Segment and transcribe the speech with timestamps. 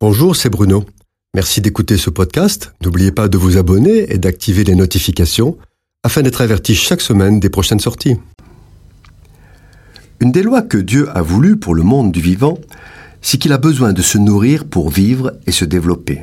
[0.00, 0.84] Bonjour, c'est Bruno.
[1.34, 2.72] Merci d'écouter ce podcast.
[2.84, 5.58] N'oubliez pas de vous abonner et d'activer les notifications
[6.04, 8.14] afin d'être averti chaque semaine des prochaines sorties.
[10.20, 12.58] Une des lois que Dieu a voulu pour le monde du vivant,
[13.22, 16.22] c'est qu'il a besoin de se nourrir pour vivre et se développer.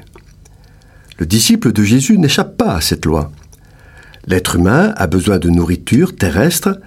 [1.18, 3.34] Le disciple de Jésus n'échappe pas à cette loi.
[4.26, 6.80] L'être humain a besoin de nourriture terrestre,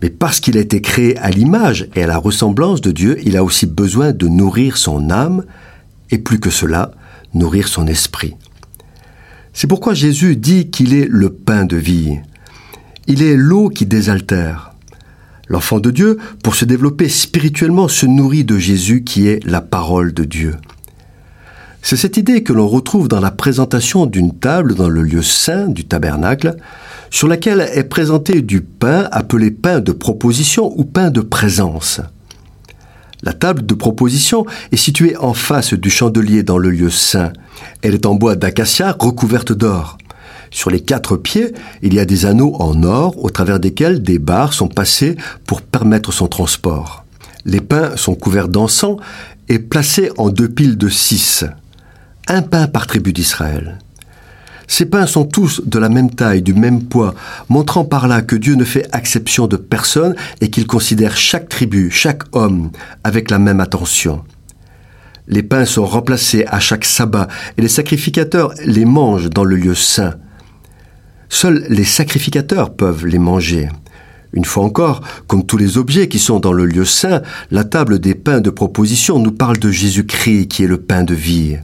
[0.00, 3.36] mais parce qu'il a été créé à l'image et à la ressemblance de Dieu, il
[3.36, 5.44] a aussi besoin de nourrir son âme,
[6.10, 6.92] et plus que cela,
[7.34, 8.34] nourrir son esprit.
[9.52, 12.18] C'est pourquoi Jésus dit qu'il est le pain de vie.
[13.06, 14.72] Il est l'eau qui désaltère.
[15.48, 20.14] L'enfant de Dieu, pour se développer spirituellement, se nourrit de Jésus qui est la parole
[20.14, 20.54] de Dieu.
[21.82, 25.66] C'est cette idée que l'on retrouve dans la présentation d'une table dans le lieu saint
[25.66, 26.56] du tabernacle,
[27.10, 32.00] sur laquelle est présenté du pain appelé pain de proposition ou pain de présence.
[33.22, 37.32] La table de proposition est située en face du chandelier dans le lieu saint.
[37.82, 39.98] Elle est en bois d'acacia recouverte d'or.
[40.50, 44.18] Sur les quatre pieds, il y a des anneaux en or au travers desquels des
[44.18, 47.04] barres sont passées pour permettre son transport.
[47.44, 48.96] Les pains sont couverts d'encens
[49.48, 51.44] et placés en deux piles de six.
[52.26, 53.78] Un pain par tribu d'Israël.
[54.70, 57.16] Ces pains sont tous de la même taille, du même poids,
[57.48, 61.90] montrant par là que Dieu ne fait exception de personne et qu'il considère chaque tribu,
[61.90, 62.70] chaque homme,
[63.02, 64.22] avec la même attention.
[65.26, 67.26] Les pains sont remplacés à chaque sabbat
[67.58, 70.14] et les sacrificateurs les mangent dans le lieu saint.
[71.28, 73.68] Seuls les sacrificateurs peuvent les manger.
[74.32, 77.98] Une fois encore, comme tous les objets qui sont dans le lieu saint, la table
[77.98, 81.56] des pains de proposition nous parle de Jésus-Christ qui est le pain de vie.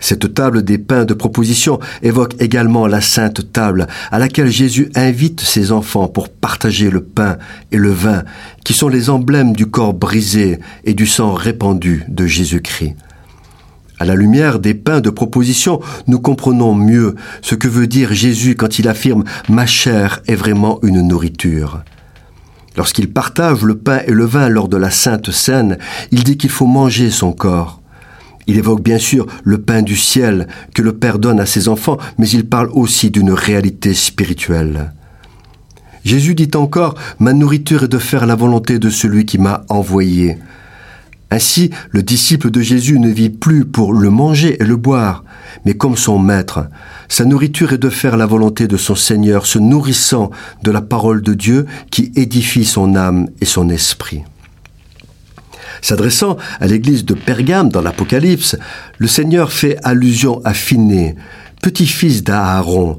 [0.00, 5.40] Cette table des pains de proposition évoque également la sainte table à laquelle Jésus invite
[5.40, 7.36] ses enfants pour partager le pain
[7.70, 8.24] et le vin,
[8.64, 12.96] qui sont les emblèmes du corps brisé et du sang répandu de Jésus-Christ.
[13.98, 18.54] À la lumière des pains de proposition, nous comprenons mieux ce que veut dire Jésus
[18.54, 21.82] quand il affirme⁇ Ma chair est vraiment une nourriture⁇
[22.78, 25.76] Lorsqu'il partage le pain et le vin lors de la Sainte Seine,
[26.12, 27.79] il dit qu'il faut manger son corps.
[28.50, 31.98] Il évoque bien sûr le pain du ciel que le Père donne à ses enfants,
[32.18, 34.92] mais il parle aussi d'une réalité spirituelle.
[36.04, 40.36] Jésus dit encore, Ma nourriture est de faire la volonté de celui qui m'a envoyé.
[41.30, 45.22] Ainsi, le disciple de Jésus ne vit plus pour le manger et le boire,
[45.64, 46.66] mais comme son maître.
[47.08, 50.32] Sa nourriture est de faire la volonté de son Seigneur, se nourrissant
[50.64, 54.24] de la parole de Dieu qui édifie son âme et son esprit.
[55.82, 58.56] S'adressant à l'église de Pergame dans l'Apocalypse,
[58.98, 61.16] le Seigneur fait allusion à Phiné,
[61.62, 62.98] petit-fils d'Aaron,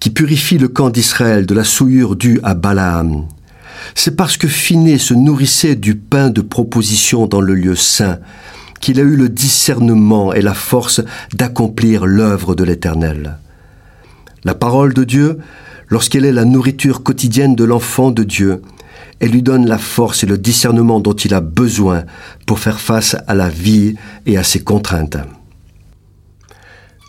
[0.00, 3.26] qui purifie le camp d'Israël de la souillure due à Balaam.
[3.94, 8.18] C'est parce que Phiné se nourrissait du pain de proposition dans le lieu saint
[8.80, 11.00] qu'il a eu le discernement et la force
[11.34, 13.38] d'accomplir l'œuvre de l'Éternel.
[14.44, 15.38] La parole de Dieu,
[15.88, 18.60] lorsqu'elle est la nourriture quotidienne de l'enfant de Dieu,
[19.22, 22.02] elle lui donne la force et le discernement dont il a besoin
[22.44, 23.94] pour faire face à la vie
[24.26, 25.16] et à ses contraintes.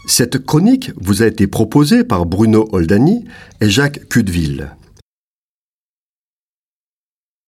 [0.05, 3.25] Cette chronique vous a été proposée par Bruno Oldani
[3.61, 4.69] et Jacques Cudeville.